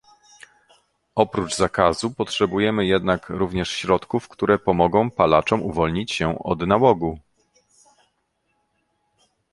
Oprócz 1.15 1.55
zakazu 1.55 2.11
potrzebujemy 2.11 2.85
jednak 2.85 3.29
również 3.29 3.69
środków, 3.69 4.27
które 4.27 4.59
pomogą 4.59 5.11
palaczom 5.11 5.61
uwolnić 5.63 6.11
się 6.11 6.39
od 6.39 6.67
nałogu 6.67 7.19